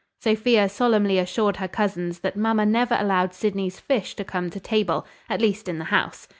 [0.19, 5.05] Sophia solemnly assured her cousins that mamma never allowed Sydney's fish to come to table,
[5.29, 6.27] at least in the house.